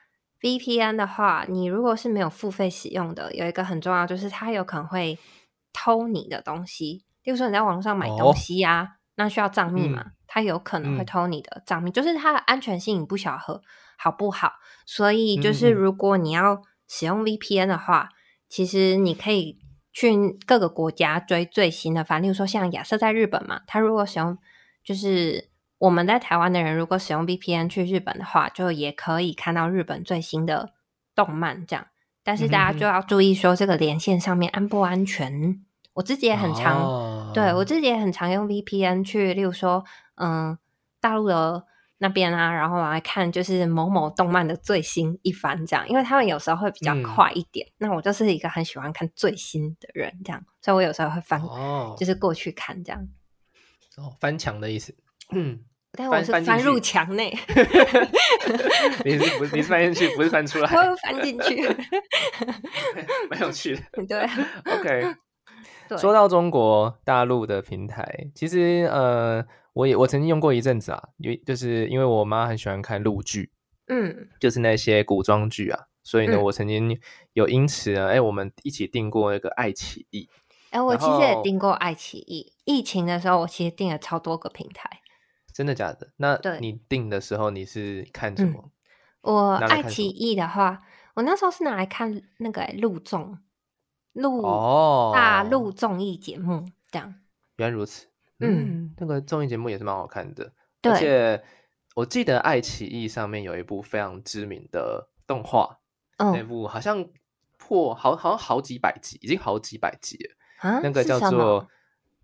[0.41, 5.19] VPN 的话，你如果是没有付费使用的，有一个很重要，就是它有可能会
[5.73, 7.05] 偷你的东西。
[7.25, 13.61] 例如说你在网络上买东西呀，那需要账密码，它有可能会偷你的账密，就是它的安全性不小和
[13.99, 14.53] 好不好。
[14.87, 18.09] 所以就是如果你要使用 VPN 的话，
[18.51, 19.59] 其实你可以
[19.93, 20.13] 去
[20.45, 24.37] 各个国家追最新的，反例如说像亚瑟在日本嘛，他如果使用
[24.85, 30.73] 就是我们在台湾的人如果使用 VPN 去日本的话，就也可以看到日本最新的
[31.15, 31.87] 动漫这样。
[32.25, 35.65] 但是大家就要注意说这个连线上面安不安全。
[35.95, 39.85] 我自己也很常，对我自己也很常用 VPN 去，例如说
[40.17, 40.59] 嗯
[41.01, 41.70] 大陆的。
[42.03, 47.67] 那边啊，然后来看就是某某动漫的最新一番这样，因为他们有时候会比较快一点。
[47.77, 53.07] 那我就是一个很喜欢看最新的人，这样，所以我有时候会翻，哦就是过去看这样。
[53.99, 54.95] 哦，翻墙的意思。
[55.33, 55.61] 嗯，
[55.93, 57.37] 但我是翻入墙内。
[59.05, 59.45] 你是不？
[59.55, 60.73] 你是翻进去，不是翻出来？
[60.75, 61.63] 我翻进去，
[63.29, 63.83] 蛮有趣的。
[64.09, 64.27] 对
[64.65, 65.15] ，OK。
[65.99, 69.45] 说到中国大陆的平台，其实呃。
[69.73, 73.53] 我也我曾经用过一阵子啊，因为就是因为我妈很喜欢看陆剧，
[73.87, 76.99] 嗯，就是那些古装剧啊，所以呢，我曾经
[77.35, 80.29] 有因此呢，哎，我们一起订过那个爱奇艺，
[80.71, 82.53] 哎，我其实也订过爱奇艺。
[82.65, 84.91] 疫情的时候，我其实订了超多个平台，
[85.55, 86.09] 真的假的？
[86.17, 88.73] 那你订的时候你是看什么？
[89.23, 90.83] 我爱奇艺的话，
[91.15, 92.99] 我那时候是拿来看那个陆
[94.15, 97.15] 综，陆大陆综艺节目这样。
[97.57, 98.07] 原来如此。
[98.43, 100.51] 嗯，那个综艺节目也是蛮好看的，
[100.83, 101.45] 而且
[101.95, 105.79] 我记得爱奇艺上面有一部非常知名的动画，
[106.17, 107.07] 那部好像
[107.59, 110.71] 破好好像好几百集，已经好几百集了。
[110.71, 111.63] 啊，那个叫做《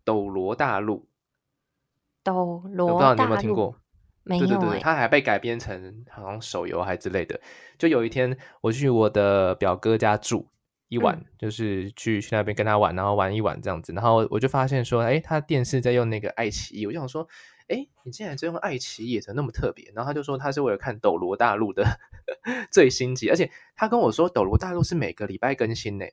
[0.04, 1.00] 斗罗大陆》。
[2.22, 3.76] 斗罗，我不知道你有没有听过？
[4.22, 4.46] 没有。
[4.46, 7.38] 对对对，它还被改编成好像手游还之类的。
[7.78, 10.48] 就有一天我去我的表哥家住。
[10.88, 17.26] 一晚就是去去那边跟他玩，然后玩一晚这样子，然后我就发现说，哎，他电视在用那个爱奇艺，我就想说，
[17.68, 19.90] 哎，你竟然在用爱奇艺，怎么那么特别？
[19.94, 21.84] 然后他就说他是为了看《斗罗大陆》的
[22.70, 26.06] 最新集，而且他跟我说《斗罗大陆》是每个礼拜更新呢，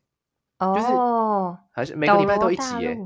[0.58, 2.98] 哦，还是每个礼拜都一集耶？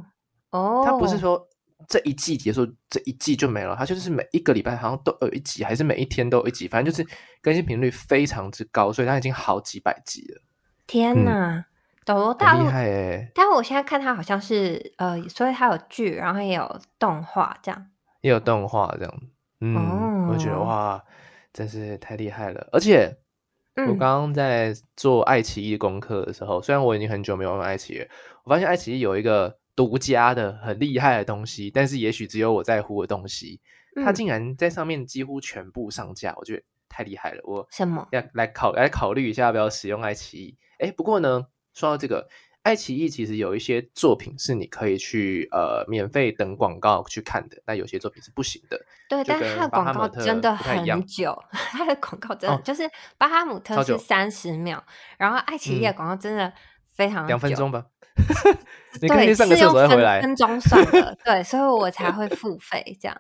[0.52, 1.50] 哦，他不是说
[1.90, 7.06] 这一季结束这一季就没了，他就是每一个礼拜好像都有一集，还是每一天都有一集，反正就是
[7.42, 10.42] 更新频率非常之高，所以他已经好几百集了。
[10.88, 11.66] 天哪，
[12.06, 13.32] 斗罗大陆厉害哎！
[13.36, 17.88] 但我现在看它好像是呃，所以它有剧，然后也有动画这样，
[18.22, 19.14] 也有动画这样。
[19.60, 21.04] 嗯，我觉得哇，
[21.52, 22.70] 真是太厉害了。
[22.72, 23.18] 而且
[23.76, 28.08] 我刚刚在做爱奇艺功课的时候，虽然我已经很久没有用爱奇艺，
[28.44, 33.60] 我发现爱奇艺有一个独家的很厉害的东西，但是也许只有我在乎的东西，
[33.96, 37.42] 它竟然在上面几乎全部上架，我觉得太厉害了。
[37.44, 40.58] 我什么要来考来考虑一下要不要使用爱奇艺？
[40.80, 42.28] 哎，不过呢，说到这个。
[42.64, 48.78] 爱奇艺其实有一些作品是你可以去呃免费等广告去看的，但有些作品是不行的。
[49.08, 52.84] 对，但 它的广告真的很久，它的广告真的就是
[53.18, 54.84] 巴哈姆特是三十秒，
[55.18, 56.52] 然后爱奇艺的广告真的
[56.94, 57.86] 非常两分钟吧。
[59.00, 63.18] 对，是用分分钟算的， 对，所以我才会付费这样。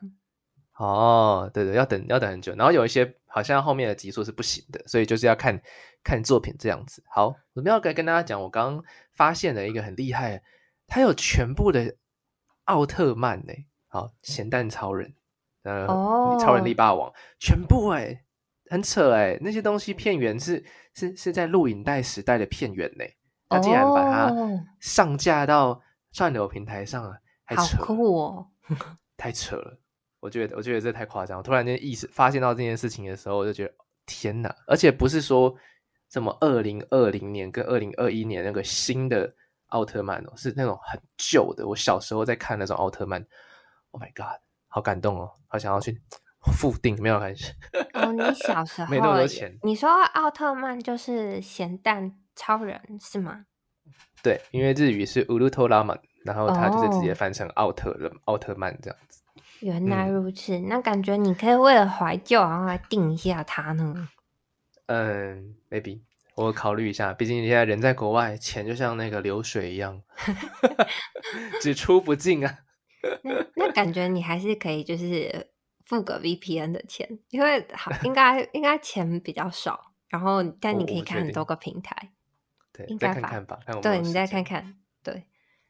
[0.78, 5.60] 哦，对对，要等要等很久，然后有一些好像后面的集数是不行的，所以就是要看
[6.04, 7.04] 看作品这样子。
[7.10, 10.44] 好，我们要跟跟大家讲，我刚发现了一个很厉害，
[10.86, 11.96] 他有全部的
[12.66, 13.54] 奥特曼呢。
[13.90, 15.16] 好，咸蛋超人，
[15.64, 15.88] 呃，
[16.40, 18.24] 超人力霸王，全部哎，
[18.70, 20.64] 很扯哎，那些东西片源是
[20.94, 23.06] 是是在录影带时代的片源呢，
[23.50, 24.32] 他竟然把它
[24.80, 27.20] 上架到串流平台上了，
[27.56, 28.48] 好酷哦，
[29.16, 29.80] 太扯了。
[30.20, 31.42] 我觉得，我觉得这太夸张。
[31.44, 33.74] 突然间意识发现到这件事情的时候，我就觉得
[34.06, 34.56] 天哪！
[34.66, 35.56] 而且不是说
[36.10, 39.34] 什么二零二零年跟二零二一年那个新的
[39.68, 41.68] 奥特曼哦，是那种很旧的。
[41.68, 43.26] 我小时候在看那种奥特曼
[43.92, 46.02] ，Oh my God，好感动哦，好想要去
[46.54, 47.54] 复定，没有关系。
[47.94, 49.58] 哦，你小时候 没那么多钱。
[49.64, 53.46] 你说奥特曼就是咸蛋超人是吗？
[54.24, 59.07] 对，因为日语是乌鲁托拉曼，然后他就是直接翻成奥特人奥特曼这样子。
[59.62, 64.10] 原来如此，那感觉你可以为了怀旧，然后来定一下它呢。
[64.86, 66.02] 嗯，maybe
[66.36, 70.02] 我考虑一下，毕竟现在人在国外，钱就像那个流水一样，
[71.62, 72.60] 只出不进啊。
[73.24, 75.50] 那那感觉你还是可以，就是
[75.86, 82.12] 付个 VPN 的钱，因为好应该应该钱比较少，然后但你可以看很多个平台。
[82.72, 85.24] 对，再看看吧，看对你再看看，对。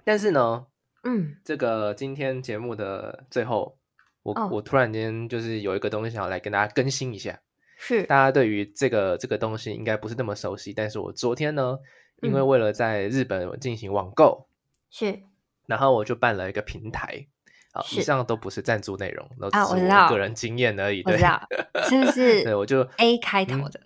[0.04, 0.68] 但是呢。
[1.04, 3.78] 嗯，这个今天节目的最后，
[4.24, 7.40] 我我突然间就是有一个东西想要来跟大家更新一下。
[7.78, 11.78] 是，大家对于这个这个东西应该不是那么熟悉，但是我昨天呢，
[12.22, 14.48] 因为为了在日本进行网购，
[14.90, 15.20] 是，
[15.68, 17.28] 然后我就办了一个平台。
[17.72, 21.04] 好，以上都不是赞助内容，都是我个人经验而已。
[21.06, 21.40] 我知道，
[21.88, 22.44] 是不是？
[22.44, 23.80] 对，我就 A 开头的。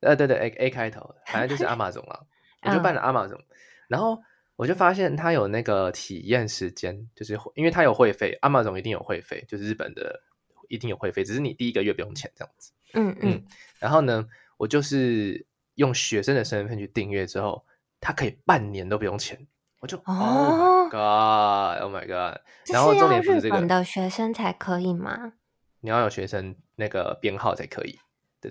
[0.00, 2.26] 呃，对对，A A 开头，反正就是阿玛总了。
[2.62, 3.40] 我就办了阿玛总，
[3.88, 4.22] 然后。
[4.56, 10.20] 我就发现它有那个体验时间，就是因为它有会费，阿玛总一定有会费，就是日本的
[10.68, 12.72] 一定有会费，只是你第一个月不用钱这样子。
[12.94, 13.42] 嗯嗯。
[13.78, 17.64] 然后呢，我就是用学生的身份去订阅之后，
[18.00, 19.46] 它可以半年都不用钱。
[19.80, 22.40] 我就哦，God，Oh my God！
[22.72, 25.32] 然后重点不是这个，日本的学生才可以吗？
[25.80, 27.98] 你要有学生那个编号才可以。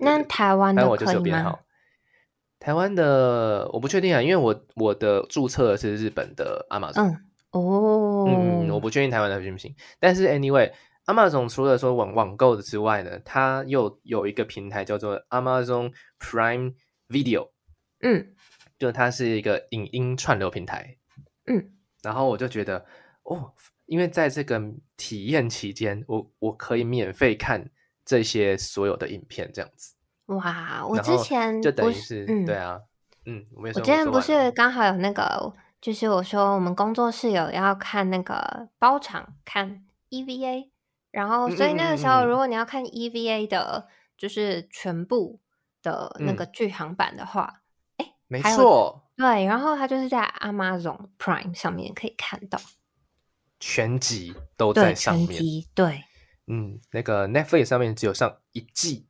[0.02, 1.58] 那台湾的可以吗？
[2.62, 7.04] 台湾的我不确定啊，因为我我的注册是日本的阿玛总。
[7.04, 9.76] 嗯哦，嗯，我不确定台湾的行不行。
[10.00, 10.72] 但是 anyway，
[11.06, 16.76] 阿玛总除了说网网购的之外呢，它又有一个平台叫做 Amazon Prime
[17.10, 17.50] Video。
[18.02, 18.36] 嗯，
[18.78, 20.96] 就它是一个影音串流平台。
[21.48, 22.86] 嗯，然后我就觉得
[23.24, 23.52] 哦，
[23.88, 24.62] 因为在这个
[24.96, 27.70] 体验期间，我我可以免费看
[28.06, 29.96] 这些所有的影片，这样子。
[30.32, 32.80] 哇，我之前就等于是，对啊，
[33.26, 40.70] 嗯，我之前不是刚好有那个，就是我说我们工作室有要看那个包场看 EVA，
[41.12, 45.40] 然后所以那个时候如果你要看 EVA 的，就是全部
[45.84, 47.62] 的那个剧场版的话，
[47.98, 52.60] 哎，没错，对，然后它就是在 Amazon Prime 上面可以看到，
[53.60, 55.42] 全集都在上面，
[55.76, 56.04] 对，
[56.48, 59.08] 嗯，那个 Netflix 上面只有上一季。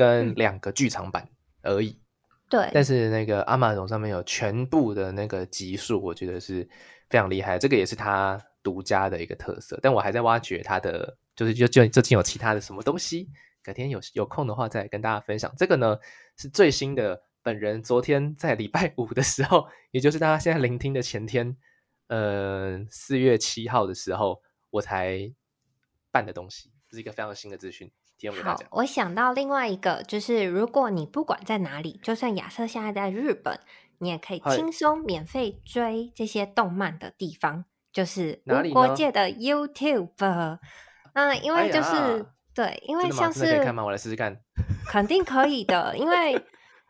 [0.00, 1.28] 跟两个剧场版
[1.60, 2.00] 而已，
[2.48, 2.70] 对。
[2.72, 6.66] 但是那个阿玛总上面有全部的那个集数，我觉得是
[7.10, 7.58] 非常厉害。
[7.58, 9.78] 这个也是他独家的一个特色。
[9.82, 13.28] 但我还在挖掘他的，就是就就最近有其他的什么东西，
[13.62, 15.52] 改天有有空的话再跟大家分享。
[15.58, 15.98] 这个呢
[16.38, 21.54] 是最新的，本人昨天在礼拜五的时候，也就是大家现在聆听的前天，
[22.06, 24.40] 呃，四月七号的时候
[24.70, 25.30] 我才
[26.10, 27.92] 办的东西，这是一个非常新的资讯。
[28.42, 33.58] 好，我想到另外一个，就是如果你不管在哪里，就算亚瑟现在在日本，
[33.98, 40.58] 你也可以轻松免费追这些动漫的地方，就是无国界的 YouTube。
[41.14, 43.84] 嗯，因为就是对，因为像是可以看吗？
[43.84, 44.36] 我来试试看，
[44.86, 46.44] 肯定可以的，因为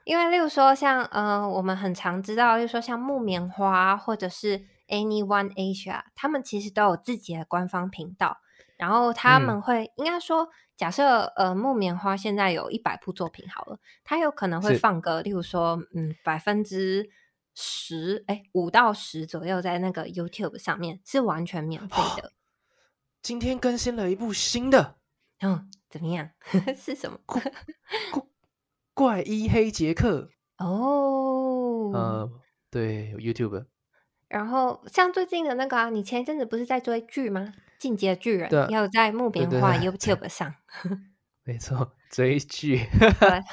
[0.04, 8.38] 因为例如说像呃，我们很常知道，例如说像木棉花或者是 Anyone Asia，他们其实都有自己的官方频道，
[8.80, 17.10] 然后他们会应该说，假设呃木棉花现在有一百部作品好了，它有可能会放个例如说嗯百分之
[17.54, 22.32] 十哎五到十左右在那个 YouTube 上面是完全免费的。
[23.20, 24.96] 今天更新了一部新的，
[25.40, 26.30] 嗯，怎么样？
[26.74, 27.18] 是什么？
[28.94, 32.30] 怪医黑杰克 哦，呃，
[32.70, 33.66] 对 Youtube，
[34.30, 37.52] 然后像最近的那个啊，你前一阵子不是在追剧吗？
[37.78, 40.54] 进阶巨人也有在木棉花 YouTube 上，
[41.44, 42.78] 没错，追剧，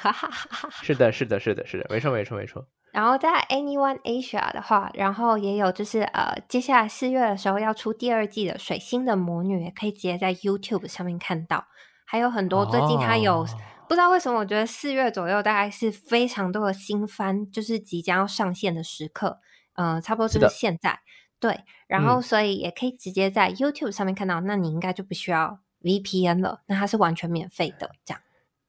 [0.84, 2.68] 是的，是的，是的，是的，没错，没错，没错。
[2.92, 11.66] 然后在 Anyone Asia 的话，然后也有就是呃，接下来四月的时候要出第二季的水星的魔女，也可以直接在 YouTube 上面看到，
[12.06, 13.46] 还有很多最近它有。
[13.88, 19.40] 不知道为什么，我觉得四月左右大概是非常多的新番，就是即将要上线的时刻。
[19.78, 21.00] 嗯，差不多就是现在。
[21.40, 24.42] 对，然后所以也可以直接在 YouTube 上面看到。
[24.42, 27.92] 那你应该就不需要 VPN 了，那它是完全免费的。
[28.04, 28.22] 这样。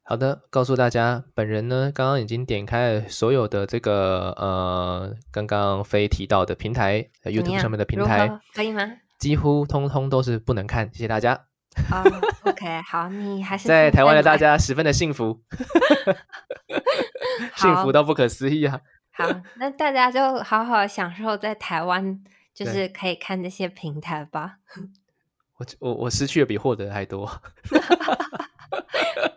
[0.02, 8.90] 好的，告诉大家，本人呢刚刚已经点开了所有的这个呃刚刚非提到的平台，YouTube 上面的平台，可以吗？
[9.18, 11.46] 几乎通通都是不能看，谢谢大家。
[11.90, 12.02] 好
[12.42, 15.40] ，OK，好，你还是在台湾的大家十分的幸福，
[17.56, 18.80] 幸福到不可思议啊！
[19.18, 22.22] 好，那大家就好好享受在台湾，
[22.54, 24.58] 就是可以看这些平台吧。
[25.56, 27.28] 我我我失去的比获得还多。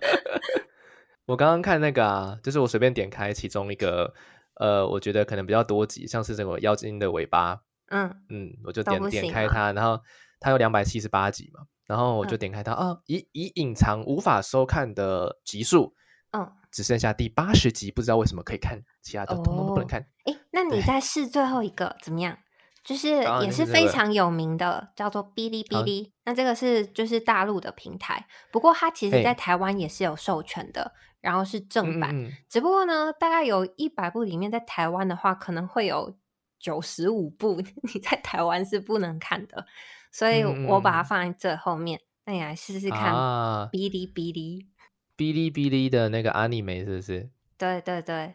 [1.26, 4.14] 我刚刚看那个啊，就是我随便点开其中一个，
[4.56, 10.00] 呃，我觉得可能比较多集，像是这个妖精的尾巴，嗯嗯，我就点点开它，然后
[10.40, 11.62] 它有两百七十八集嘛。
[11.88, 15.94] 然后我就点开它啊，已已隐藏无法收看的集数，
[16.32, 20.08] 嗯，只剩下第八十集，不知道为什么可以看，其他的通通都不能看。
[20.26, 22.38] 哎，那你再试最后一个怎么样？
[22.84, 23.10] 就是
[23.44, 26.12] 也是非常有名的，叫做哔哩哔哩。
[26.26, 32.12] 那这个是就是大陆的平台，不过它其实在台湾也是有授权的，然后是正版。
[32.50, 36.18] 只不过呢，大概有一百部里面，在台湾的话，可能会有
[36.58, 37.62] 九十五部
[37.94, 39.64] 你在台湾是不能看的。
[40.12, 43.14] 所以我把它放在这后面，那你来试试看
[43.72, 44.68] 哔哩哔哩，
[45.22, 47.30] 哔哩哔哩的那个阿尼美是不是？
[47.56, 48.34] 对对对，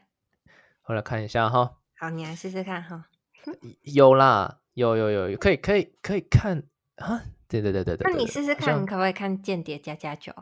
[0.85, 1.79] 我来看一下哈。
[1.99, 3.07] 好，你来试试看哈。
[3.83, 6.63] 有啦，有有有，可以可以可以看
[6.99, 7.25] 啊！
[7.49, 8.09] 对对对对对。
[8.09, 10.33] 那你试试看，你可不可以看《间谍加加九》？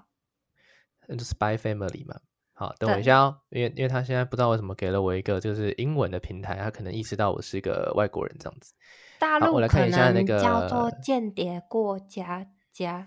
[1.07, 2.21] 那就 Spy Family 嘛。
[2.53, 8.75] 好，等我一下哦，因为因为他现在不知道为什么给了我一个就是英文的平台，他可能意识到我是一个外国人这样子。
[9.19, 13.07] 大陆看一下那个叫做间谍过家家。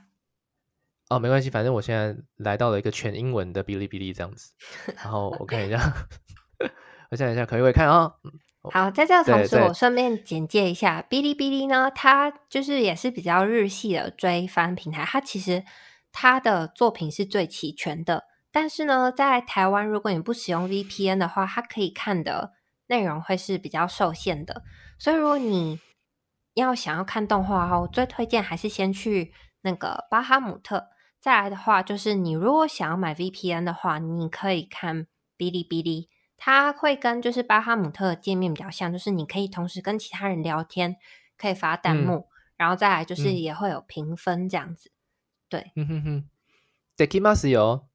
[1.10, 4.52] 哦，没关系，反正我现在来到了一个全英文的哔哩哔哩这样子。
[4.98, 5.80] 然后我看一下，
[7.12, 8.12] 我想一下，可以可以看啊。
[8.74, 15.06] 好，在这个同时，我顺便简介一下哔哩哔哩呢，它就是也是比较日系的追番平台。
[15.06, 15.64] 它其实
[16.12, 18.26] 它的作品是最齐全的。
[18.52, 22.52] 但是呢，在台湾，如果你不使用 VPN 的话，它可以看的
[22.88, 24.64] 内容会是比较受限的。
[25.00, 25.80] 所以，如果你
[26.56, 29.32] 要想要看动画哈，我最推荐还是先去
[29.62, 30.90] 那个巴哈姆特。
[31.20, 35.08] 再来的话，就是你如果想要买 VPN 的话，你可以看
[35.38, 40.98] 哔哩哔哩，它会跟就是巴哈姆特的界面比较像，就是你可以同时跟其他人聊天，
[41.38, 44.92] 可以发弹幕，然后再来就是也会有评分这样子。
[45.50, 46.30] 对，嗯哼哼
[46.98, 47.88] e k i m a s 有。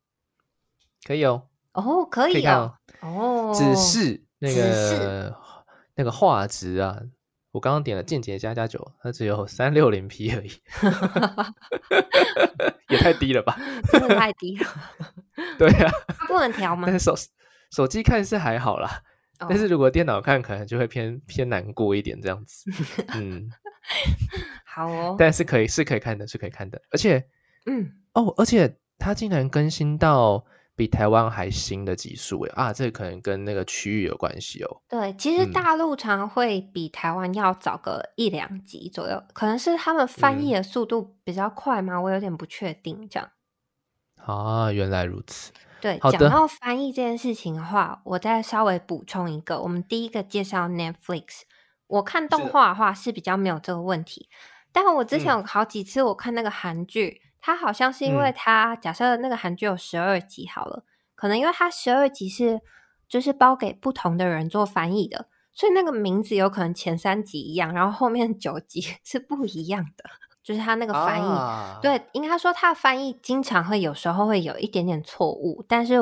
[1.04, 5.36] 可以哦，哦，可以哦，哦，只是那个
[5.96, 7.02] 那个画质啊，
[7.52, 10.50] 我刚刚点了间谍加加九，它只有三六零 P 而已，
[12.88, 13.58] 也太低了吧，
[13.92, 14.66] 真的太低了。
[15.58, 15.90] 对啊，
[16.26, 16.84] 不能调吗？
[16.86, 17.14] 但是手
[17.70, 19.02] 手机看是还好啦，
[19.38, 22.70] 但是如果电脑看，可能就会偏偏难过一点这样子。
[23.14, 23.50] 嗯，
[24.64, 27.22] 好哦，但是可以是可以看的，是可以看的，而且，
[27.66, 30.44] 嗯，哦，而且它竟然更新到。
[30.74, 34.80] 比台湾还新的技术哎啊，这可能跟那个区域有关系哦。
[34.88, 42.00] 对，其实大陆常会比台湾要早个一两集左右，可能是他们翻译的速度比较快吗？
[42.00, 43.06] 我有点不确定。
[43.10, 43.30] 这样
[44.24, 45.52] 啊，原来如此。
[45.80, 49.60] 对，讲到翻译这件事情的话，我再稍微补充一个。
[49.60, 51.42] 我们第一个介绍 Netflix，
[51.86, 54.28] 我看动画的话是比较没有这个问题，
[54.72, 57.20] 但我之前有好几次我看那个韩剧。
[57.44, 60.84] 它好像是因为它假设那个韩剧有十二集好了，
[61.16, 62.60] 可能因为它十二集是
[63.08, 70.04] 就是包给不同的人做翻译的，所以那个名字有可能前三集一样，然后后面九集 是不一样的，
[70.42, 71.82] 就是他那个翻译。
[71.82, 75.94] 对，应该说他的翻译经常会有时候会有一点点错误，但是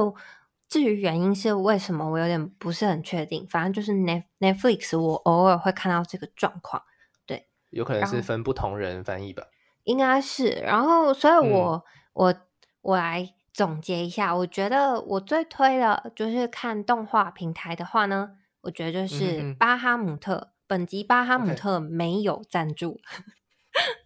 [0.69, 3.47] 至于原因是为什么，我有点不是很确定。
[3.49, 6.83] 反正就是 Net Netflix，我偶尔会看到这个状况。
[7.27, 9.45] 对，有可能是分不同人翻译吧。
[9.85, 10.51] 应该是。
[10.65, 12.35] 然后，所以我我
[12.83, 18.31] 我来总结一下，我觉得我最推的就是看动画平台的话呢，
[18.63, 20.53] 我觉得就是巴哈姆特。
[20.67, 23.01] 本集巴哈姆特没有赞助。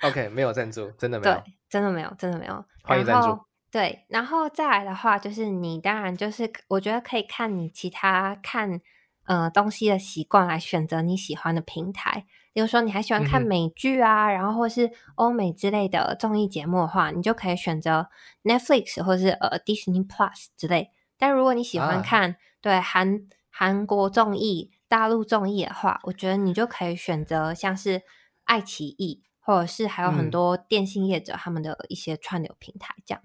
[0.03, 2.65] OK，没有赞助，真的没有，真的没有，真的没有。
[2.83, 3.39] 欢迎赞助。
[3.71, 8.81] 对，然后再来的话，就是你当然就是我觉得可以看你其他看
[9.27, 12.25] 呃东西的习惯来选择你喜欢的平台。
[12.55, 18.09] 比如说你还喜欢看美剧啊，然后或是欧美之类的综艺节目的话，你就可以选择
[18.45, 20.91] Netflix 或是呃 Disney Plus 之类。
[21.19, 28.03] 但如果你喜欢看对韩韩国综艺、大陆综艺的话，我觉得你就可以选择像是
[28.45, 33.23] 爱奇艺，或者是还有很多电信业者他们的一些串流平台这样。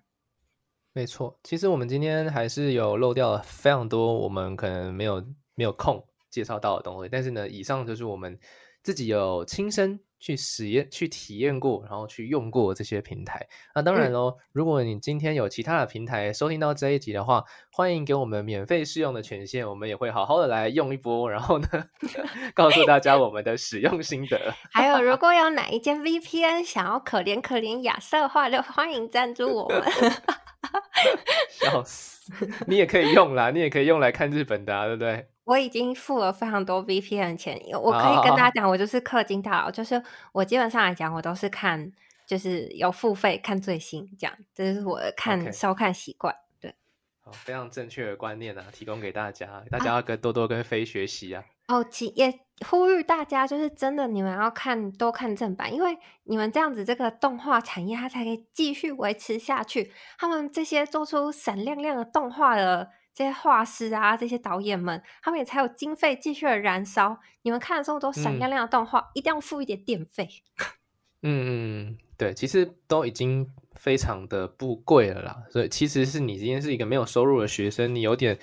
[0.92, 5.24] 没错，其实我们今天还是有漏掉了非常多我们可能没有
[5.54, 8.40] 没有空介绍到的东西，但是呢，以上就是我们
[8.82, 13.48] 自己有亲身去实验、去体验过，然后去用过这些平台。
[13.74, 21.68] 那当然喽，如果你今天有其他的平台收听到这一集的话，欢迎给我们免费试用的权限，我们也会好好的来用一波，然后呢，
[22.54, 24.54] 告诉大家我们的使用心得。
[24.72, 29.82] 还有，如果有哪一间 VPN 想要可怜可怜亚瑟的话，就欢迎赞助我们。
[31.50, 32.48] 笑死！
[32.68, 35.28] 你也可以用啦，你也可以用来看日本的，对不对？
[35.50, 40.00] 我已经付了非常多 VPN 钱，我可以跟大家讲，我就是氪金大佬，就是
[40.32, 41.92] 我基本上来讲，我都是看，
[42.28, 46.36] 就是有付费看最新，这样，这是我看收看习惯。
[46.62, 46.76] 对，
[47.22, 51.44] 好，非常正确的观念啊，提供给大家，大家要跟多多跟飞学习啊。
[51.68, 52.32] 哦，其也
[52.68, 59.92] 呼吁大家，就是真的，你们要看多看正版，因为你们这样子，这个动画产业它才可以继续维持下去。
[60.20, 67.20] 他们这些做出闪亮亮的动画的这些画师啊，这些导演们，他们也才有经费继续的燃烧。
[67.42, 70.30] 你们看了这么多闪亮亮的动画，一定要付一点电费。
[71.22, 75.44] 嗯嗯，对，其实都已经非常的不贵了啦。
[75.50, 78.40] 所以其实是你今天是一个没有收入的学生，你有点。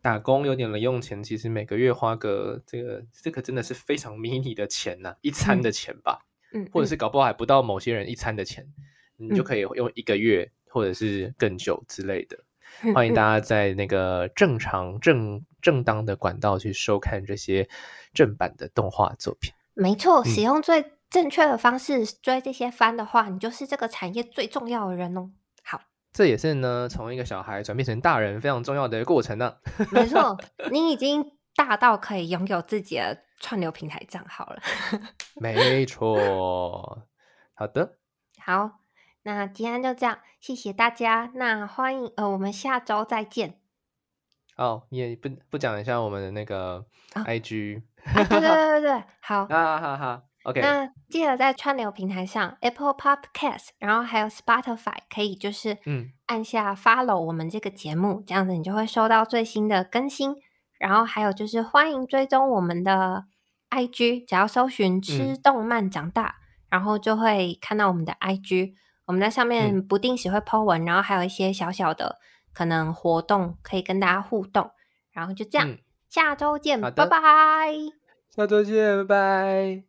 [0.00, 6.20] 打工有点零用钱，其实每个月花个这个这个真的是非常迷你的钱呐，一餐的钱吧，
[6.52, 8.64] 嗯，或者是搞不好还不到某些人一餐的钱，
[9.16, 12.38] 你就可以用一个月或者是更久之类的。
[12.94, 17.68] 欢迎大 家在那个正常正正当的管道去收看这些
[18.12, 19.52] 正版的动画作品。
[19.74, 25.30] 没错，使用最正确的方式追这些番的话，你就是这个产业最重要的人哦。
[25.62, 25.80] 好
[26.12, 29.56] 这也是呢，从一个小孩转变成大人非常重要的过程呢。
[29.92, 30.36] 没错，
[30.70, 31.24] 你已经
[31.54, 34.60] 大到可以拥有自己的串流平台账号了。
[35.40, 37.06] 没错，
[37.54, 37.98] 好的，
[38.40, 38.80] 好，
[39.28, 41.30] 那今天就这样，谢谢大家。
[41.34, 43.58] 那欢迎呃，我们下周再见。
[44.56, 47.82] 哦，你也不不讲一下我们的那个 IG？
[48.14, 50.22] 对对对对对，好， 哈哈哈。
[50.44, 60.34] OK，那记得在串流平台上，Apple Podcast，然后还有 Spotify，可以就是嗯按下 Follow 我们这个节目，这样子你就会收到最新的更新。
[60.78, 63.26] 然后还有就是欢迎追踪我们的
[63.68, 66.36] IG，只要搜寻“吃动漫长大”，
[66.70, 68.72] 然后就会看到我们的 IG。
[69.08, 72.18] 我们在上面不定时会 po 文，然后还有一些小小的
[72.52, 74.70] 可能活动可以跟大家互动。
[75.10, 75.76] 然后就这样，
[76.08, 77.08] 下周见，拜拜。
[78.28, 79.87] 下周见，拜拜。